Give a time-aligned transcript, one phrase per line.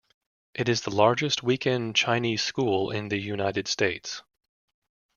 [0.55, 4.23] It is the largest weekend Chinese school in the United States.